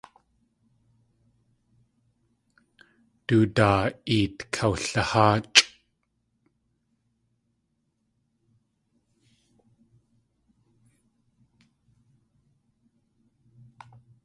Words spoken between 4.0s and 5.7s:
eet kaliháachʼ.